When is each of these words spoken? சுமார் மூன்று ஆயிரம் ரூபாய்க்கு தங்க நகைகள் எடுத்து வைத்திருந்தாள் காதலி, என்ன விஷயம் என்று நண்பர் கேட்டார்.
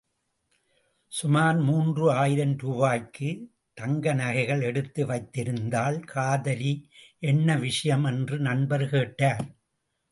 சுமார் 1.11 1.57
மூன்று 1.57 2.05
ஆயிரம் 2.11 2.55
ரூபாய்க்கு 2.57 3.29
தங்க 3.77 4.13
நகைகள் 4.13 4.61
எடுத்து 4.61 5.01
வைத்திருந்தாள் 5.05 5.99
காதலி, 6.05 6.73
என்ன 7.23 7.57
விஷயம் 7.57 8.03
என்று 8.03 8.39
நண்பர் 8.39 8.89
கேட்டார். 8.89 9.45